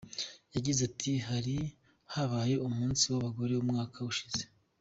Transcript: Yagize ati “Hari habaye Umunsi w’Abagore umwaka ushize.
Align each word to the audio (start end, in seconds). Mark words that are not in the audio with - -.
Yagize 0.55 0.79
ati 0.89 1.11
“Hari 1.27 1.57
habaye 2.13 2.55
Umunsi 2.67 3.03
w’Abagore 3.11 3.53
umwaka 3.55 3.97
ushize. 4.11 4.43